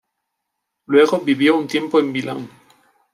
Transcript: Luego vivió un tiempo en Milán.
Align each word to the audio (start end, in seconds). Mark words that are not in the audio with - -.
Luego 0.87 1.19
vivió 1.19 1.55
un 1.55 1.67
tiempo 1.67 1.99
en 1.99 2.11
Milán. 2.11 2.49